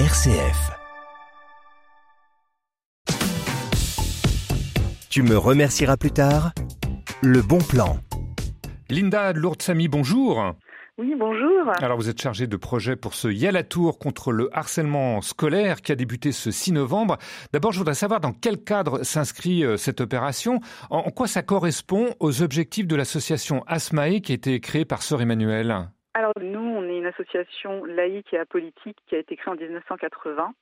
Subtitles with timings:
[0.00, 0.72] RCF.
[5.08, 6.50] Tu me remercieras plus tard
[7.22, 8.00] Le bon plan.
[8.90, 10.54] Linda Lourdes-Samy, bonjour.
[10.98, 11.70] Oui, bonjour.
[11.80, 15.92] Alors vous êtes chargée de projet pour ce Yala Tour contre le harcèlement scolaire qui
[15.92, 17.16] a débuté ce 6 novembre.
[17.52, 20.58] D'abord, je voudrais savoir dans quel cadre s'inscrit euh, cette opération,
[20.90, 25.22] en quoi ça correspond aux objectifs de l'association ASMAE qui a été créée par Sœur
[25.22, 25.88] Emmanuel.
[26.16, 30.54] Alors nous, on est une association laïque et apolitique qui a été créée en 1980.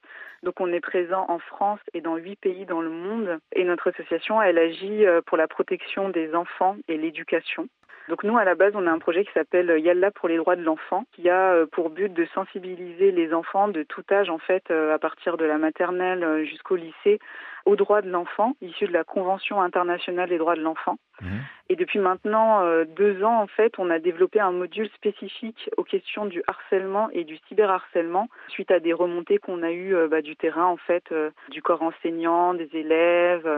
[0.43, 3.39] Donc on est présent en France et dans huit pays dans le monde.
[3.55, 7.69] Et notre association, elle agit euh, pour la protection des enfants et l'éducation.
[8.09, 10.57] Donc nous, à la base, on a un projet qui s'appelle Yalla pour les droits
[10.57, 14.39] de l'enfant, qui a euh, pour but de sensibiliser les enfants de tout âge, en
[14.39, 17.21] fait, euh, à partir de la maternelle euh, jusqu'au lycée,
[17.65, 20.99] aux droits de l'enfant, issus de la Convention internationale des droits de l'enfant.
[21.21, 21.27] Mmh.
[21.69, 22.61] Et depuis maintenant
[22.97, 27.23] deux ans, en fait, on a développé un module spécifique aux questions du harcèlement et
[27.23, 31.15] du cyberharcèlement, suite à des remontées qu'on a eues bah, du terrain, en fait,
[31.51, 33.49] du corps enseignant, des élèves,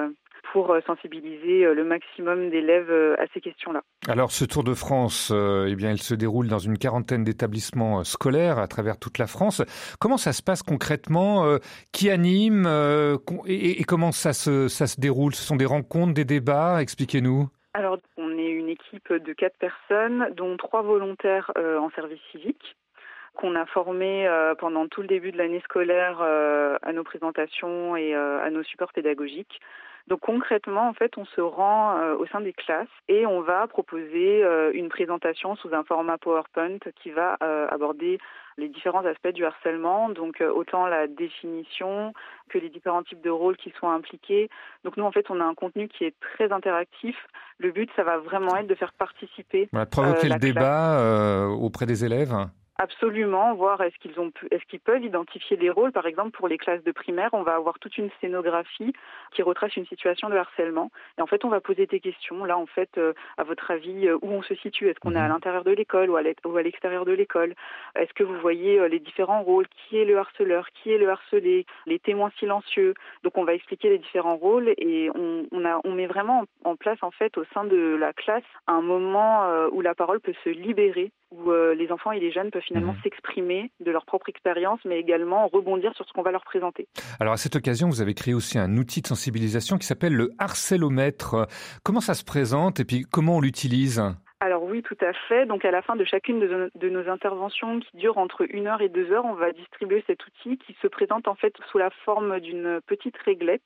[0.52, 3.82] pour euh, sensibiliser euh, le maximum d'élèves euh, à ces questions-là.
[4.08, 8.58] Alors ce Tour de France, eh bien, il se déroule dans une quarantaine d'établissements scolaires
[8.58, 9.62] à travers toute la France.
[10.00, 11.58] Comment ça se passe concrètement
[11.92, 12.68] Qui anime
[13.46, 15.34] et, comment ça se, ça se déroule?
[15.34, 17.48] Ce sont des rencontres, des débats Expliquez-nous.
[17.72, 22.76] Alors, on est une équipe de quatre personnes, dont trois volontaires en service civique
[23.34, 24.28] qu'on a formés
[24.58, 29.60] pendant tout le début de l'année scolaire à nos présentations et à nos supports pédagogiques.
[30.08, 33.66] Donc concrètement, en fait, on se rend euh, au sein des classes et on va
[33.66, 38.18] proposer euh, une présentation sous un format PowerPoint qui va euh, aborder
[38.58, 42.12] les différents aspects du harcèlement, donc autant la définition
[42.48, 44.48] que les différents types de rôles qui sont impliqués.
[44.84, 47.16] Donc nous, en fait, on a un contenu qui est très interactif.
[47.58, 49.68] Le but, ça va vraiment être de faire participer.
[49.72, 52.32] Voilà, provoquer le débat auprès des élèves.
[52.76, 55.92] Absolument, voir est-ce qu'ils ont est-ce qu'ils peuvent identifier des rôles.
[55.92, 58.92] Par exemple, pour les classes de primaire, on va avoir toute une scénographie
[59.30, 60.90] qui retrace une situation de harcèlement.
[61.16, 62.44] Et en fait, on va poser des questions.
[62.44, 64.88] Là, en fait, euh, à votre avis, euh, où on se situe?
[64.88, 65.28] Est-ce qu'on est à mhm.
[65.28, 66.22] l'intérieur de l'école ou à
[66.62, 67.54] l'extérieur de l'école?
[67.94, 69.68] Est-ce que vous voyez euh, les différents rôles?
[69.68, 70.66] Qui est le harceleur?
[70.72, 71.66] Qui est le harcelé?
[71.86, 72.94] Les témoins silencieux.
[73.22, 76.74] Donc, on va expliquer les différents rôles et on, on, a, on met vraiment en
[76.74, 80.48] place, en fait, au sein de la classe, un moment où la parole peut se
[80.48, 83.00] libérer où euh, les enfants et les jeunes peuvent finalement mhm.
[83.02, 86.88] s'exprimer de leur propre expérience, mais également rebondir sur ce qu'on va leur présenter.
[87.20, 90.30] Alors à cette occasion, vous avez créé aussi un outil de sensibilisation qui s'appelle le
[90.38, 91.46] harcélomètre.
[91.82, 94.02] Comment ça se présente et puis comment on l'utilise?
[94.40, 95.46] Alors oui, tout à fait.
[95.46, 98.88] Donc à la fin de chacune de, nos interventions qui durent entre une heure et
[98.88, 102.40] deux heures, on va distribuer cet outil qui se présente en fait sous la forme
[102.40, 103.62] d'une petite réglette.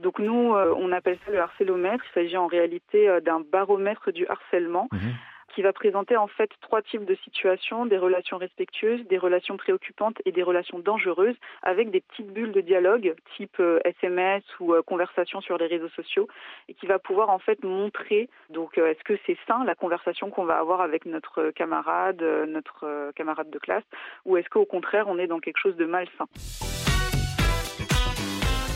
[0.00, 2.02] Donc nous, euh, on appelle ça le harcélomètre.
[2.10, 4.88] Il s'agit en réalité euh, d'un baromètre du harcèlement.
[4.90, 5.12] Mhm
[5.54, 10.20] qui va présenter en fait trois types de situations, des relations respectueuses, des relations préoccupantes
[10.24, 14.82] et des relations dangereuses, avec des petites bulles de dialogue type SMS euh, ou euh,
[14.82, 16.28] conversation sur les réseaux sociaux,
[16.68, 20.30] et qui va pouvoir en fait montrer donc euh, est-ce que c'est sain la conversation
[20.30, 23.84] qu'on va avoir avec notre camarade, notre camarade de classe,
[24.24, 26.26] ou est-ce qu'au contraire on est dans quelque chose de malsain?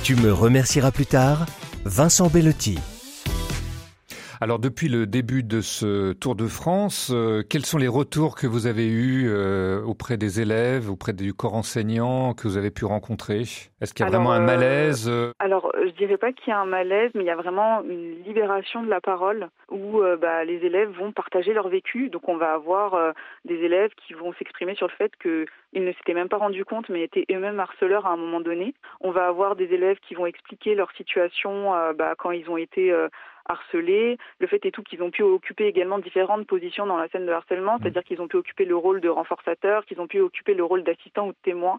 [0.04, 1.47] Tu me remercieras plus tard,
[1.84, 2.95] Vincent Bellotti.
[4.46, 8.46] Alors depuis le début de ce Tour de France, euh, quels sont les retours que
[8.46, 12.84] vous avez eus euh, auprès des élèves, auprès du corps enseignant que vous avez pu
[12.84, 13.40] rencontrer?
[13.80, 16.60] Est-ce qu'il y a vraiment un euh, malaise Alors je dirais pas qu'il y a
[16.60, 20.64] un malaise, mais il y a vraiment une libération de la parole où bah, les
[20.64, 22.08] élèves vont partager leur vécu.
[22.08, 23.14] Donc on va avoir
[23.46, 26.88] des élèves qui vont s'exprimer sur le fait qu'ils ne s'étaient même pas rendus compte,
[26.88, 28.74] mais étaient eux-mêmes harceleurs à un moment donné.
[29.00, 32.94] On va avoir des élèves qui vont expliquer leur situation bah, quand ils ont été
[33.48, 34.18] harcelés.
[34.38, 37.32] Le fait est tout qu'ils ont pu occuper également différentes positions dans la scène de
[37.32, 40.64] harcèlement, c'est-à-dire qu'ils ont pu occuper le rôle de renforçateur, qu'ils ont pu occuper le
[40.64, 41.78] rôle d'assistant ou de témoin.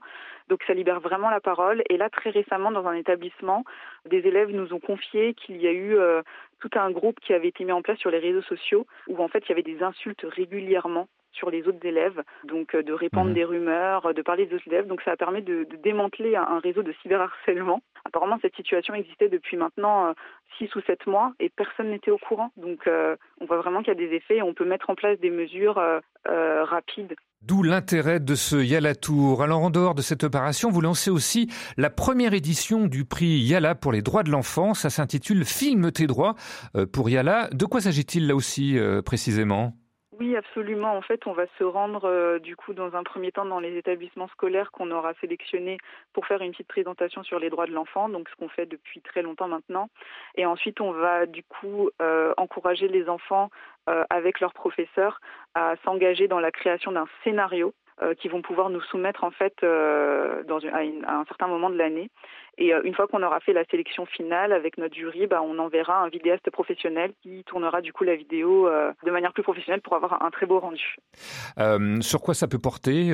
[0.49, 1.83] Donc ça libère vraiment la parole.
[1.89, 3.63] Et là, très récemment, dans un établissement,
[4.05, 6.21] des élèves nous ont confié qu'il y a eu euh,
[6.59, 9.27] tout un groupe qui avait été mis en place sur les réseaux sociaux où en
[9.27, 11.07] fait il y avait des insultes régulièrement
[11.37, 13.35] sur les autres élèves, donc euh, de répandre mmh.
[13.35, 14.87] des rumeurs, de parler des autres élèves.
[14.87, 17.81] Donc ça a permis de, démanteler un, réseau de cyberharcèlement.
[18.05, 20.13] Apparemment, cette situation existait depuis maintenant
[20.57, 22.51] 6 euh, ou 7 mois et personne n'était au courant.
[22.57, 24.95] Donc euh, on voit vraiment qu'il y a des effets et on peut mettre en
[24.95, 25.81] place des mesures
[26.25, 27.15] rapides.
[27.41, 29.43] D'où l'intérêt de ce Yala Tour.
[29.43, 33.75] Alors en dehors de cette opération, vous lancez aussi la première édition du prix Yala
[33.75, 34.73] pour les droits de l'enfant.
[34.73, 36.35] Ça s'intitule Filme tes droits
[36.91, 37.49] pour Yala.
[37.53, 39.73] De quoi s'agit-il là aussi précisément?
[40.19, 40.95] Oui, absolument.
[40.95, 43.77] En fait, on va se rendre euh, du coup dans un premier temps dans les
[43.77, 45.77] établissements scolaires qu'on aura sélectionnés
[46.13, 49.01] pour faire une petite présentation sur les droits de l'enfant, donc ce qu'on fait depuis
[49.01, 49.89] très longtemps maintenant.
[50.35, 53.49] Et ensuite, on va du coup euh, encourager les enfants
[53.89, 55.21] euh, avec leurs professeurs
[55.53, 57.73] à s'engager dans la création d'un scénario
[58.19, 62.09] qui vont pouvoir nous soumettre en fait dans une, à, un certain moment de l'année.
[62.59, 66.03] Et une fois qu'on aura fait la sélection finale avec notre jury, bah, on enverra
[66.03, 68.69] un vidéaste professionnel qui tournera du coup la vidéo
[69.03, 70.95] de manière plus professionnelle pour avoir un très beau rendu.
[72.01, 73.11] sur quoi ça peut porter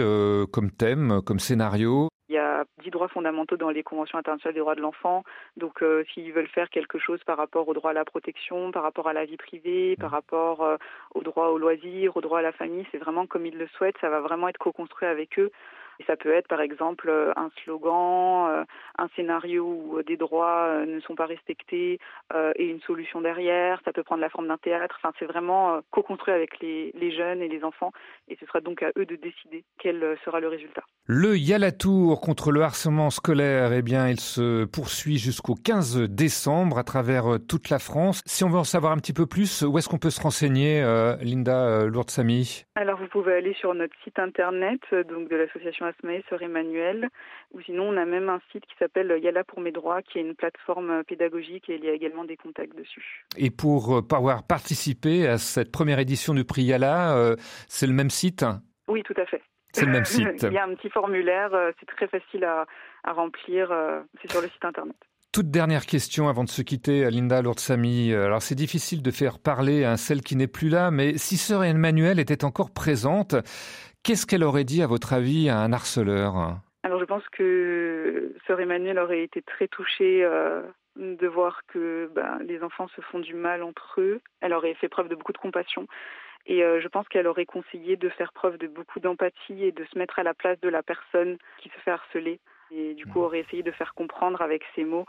[0.51, 2.09] comme thème, comme scénario?
[2.29, 5.23] Il y a dix droits fondamentaux dans les conventions internationales des droits de l'enfant.
[5.57, 8.83] Donc, euh, s'ils veulent faire quelque chose par rapport au droit à la protection, par
[8.83, 10.13] rapport à la vie privée, par mmh.
[10.13, 10.77] rapport euh,
[11.13, 13.97] au droit au loisir, au droit à la famille, c'est vraiment comme ils le souhaitent.
[13.99, 15.51] Ça va vraiment être co-construit avec eux.
[15.99, 18.63] Et ça peut être par exemple euh, un slogan, euh,
[18.97, 21.99] un scénario où des droits euh, ne sont pas respectés
[22.55, 23.79] et une solution derrière.
[23.85, 24.95] Ça peut prendre la forme d'un théâtre.
[24.99, 27.91] Enfin, c'est vraiment co-construit avec les, les, jeunes et les enfants.
[28.27, 30.83] Et ce sera donc à eux de décider quel sera le résultat.
[31.05, 36.83] Le Yalatour contre le harcèlement scolaire, eh bien, il se poursuit jusqu'au 15 décembre à
[36.83, 38.21] travers toute la France.
[38.25, 40.81] Si on veut en savoir un petit peu plus, où est-ce qu'on peut se renseigner,
[41.21, 42.65] Linda Lourdes-Samy?
[42.75, 47.09] Alors, vous pouvez aller sur notre site internet donc de l'association Asmae, Sœur Emmanuel,
[47.51, 50.21] ou sinon on a même un site qui s'appelle Yala pour mes droits, qui est
[50.21, 53.25] une plateforme pédagogique et il y a également des contacts dessus.
[53.37, 57.35] Et pour euh, pouvoir participer à cette première édition du prix Yala, euh,
[57.67, 58.45] c'est le même site?
[58.87, 59.41] Oui, tout à fait.
[59.73, 60.43] C'est le même site.
[60.43, 62.65] il y a un petit formulaire, euh, c'est très facile à,
[63.05, 63.73] remplir,
[64.21, 64.95] c'est sur le site internet.
[65.33, 68.13] Toute dernière question avant de se quitter, Linda Lourdsamy.
[68.13, 71.65] Alors c'est difficile de faire parler à celle qui n'est plus là, mais si Sœur
[71.65, 73.35] Emmanuel était encore présente,
[74.03, 76.57] Qu'est-ce qu'elle aurait dit, à votre avis, à un harceleur?
[76.83, 80.61] Alors, je pense que Sœur Emmanuelle aurait été très touchée euh,
[80.97, 84.19] de voir que ben, les enfants se font du mal entre eux.
[84.41, 85.87] Elle aurait fait preuve de beaucoup de compassion.
[86.45, 89.85] Et euh, je pense qu'elle aurait conseillé de faire preuve de beaucoup d'empathie et de
[89.85, 92.41] se mettre à la place de la personne qui se fait harceler.
[92.71, 93.23] Et du coup, mmh.
[93.23, 95.05] aurait essayé de faire comprendre avec ses mots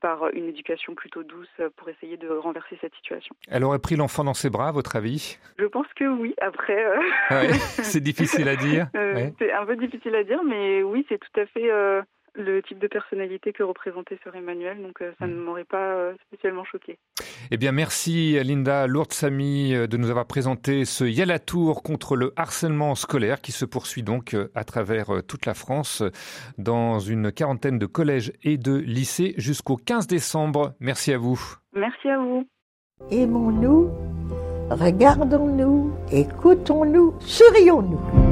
[0.00, 3.34] par une éducation plutôt douce pour essayer de renverser cette situation.
[3.48, 5.38] Elle aurait pris l'enfant dans ses bras, à votre avis?
[5.58, 6.34] Je pense que oui.
[6.40, 7.52] Après, euh,
[7.82, 8.88] c'est difficile à dire.
[8.96, 11.70] Euh, c'est un peu difficile à dire, mais oui, c'est tout à fait
[12.36, 15.38] le type de personnalité que représentait Sœur Emmanuel, donc ça ne mm.
[15.38, 16.98] m'aurait pas spécialement choqué.
[17.50, 23.40] Eh bien, merci Linda Lourdes-Samy de nous avoir présenté ce Yalatour contre le harcèlement scolaire
[23.40, 26.02] qui se poursuit donc à travers toute la France
[26.58, 30.74] dans une quarantaine de collèges et de lycées jusqu'au 15 décembre.
[30.80, 31.40] Merci à vous.
[31.74, 32.46] Merci à vous.
[33.10, 33.90] Aimons-nous,
[34.70, 38.25] regardons-nous, écoutons-nous, sourions-nous.